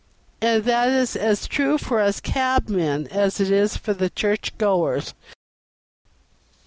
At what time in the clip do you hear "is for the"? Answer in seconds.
3.51-4.09